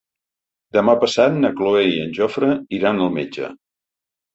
Demà 0.77 0.95
passat 1.03 1.37
na 1.45 1.53
Cloè 1.61 1.85
i 1.93 2.03
en 2.07 2.19
Jofre 2.21 2.53
iran 2.83 3.09
al 3.09 3.17
metge. 3.23 3.57